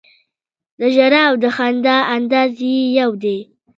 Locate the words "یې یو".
2.71-3.11